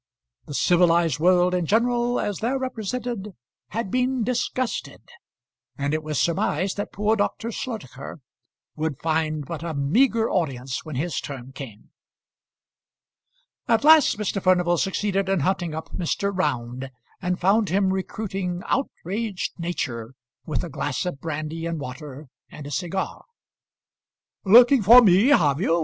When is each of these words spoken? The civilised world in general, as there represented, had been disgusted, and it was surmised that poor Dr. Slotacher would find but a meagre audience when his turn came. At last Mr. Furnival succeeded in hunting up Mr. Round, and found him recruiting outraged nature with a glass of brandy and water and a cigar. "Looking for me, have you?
The 0.47 0.55
civilised 0.55 1.19
world 1.19 1.53
in 1.53 1.67
general, 1.67 2.19
as 2.19 2.39
there 2.39 2.57
represented, 2.57 3.35
had 3.67 3.91
been 3.91 4.23
disgusted, 4.23 4.99
and 5.77 5.93
it 5.93 6.01
was 6.01 6.19
surmised 6.19 6.77
that 6.77 6.91
poor 6.91 7.15
Dr. 7.15 7.51
Slotacher 7.51 8.17
would 8.75 8.97
find 8.97 9.45
but 9.45 9.61
a 9.61 9.75
meagre 9.75 10.27
audience 10.27 10.83
when 10.83 10.95
his 10.95 11.19
turn 11.21 11.51
came. 11.51 11.91
At 13.67 13.83
last 13.83 14.17
Mr. 14.17 14.41
Furnival 14.41 14.79
succeeded 14.79 15.29
in 15.29 15.41
hunting 15.41 15.75
up 15.75 15.95
Mr. 15.95 16.35
Round, 16.35 16.89
and 17.21 17.39
found 17.39 17.69
him 17.69 17.93
recruiting 17.93 18.63
outraged 18.65 19.51
nature 19.59 20.15
with 20.47 20.63
a 20.63 20.69
glass 20.69 21.05
of 21.05 21.21
brandy 21.21 21.67
and 21.67 21.79
water 21.79 22.27
and 22.49 22.65
a 22.65 22.71
cigar. 22.71 23.23
"Looking 24.45 24.81
for 24.81 25.03
me, 25.03 25.27
have 25.27 25.61
you? 25.61 25.79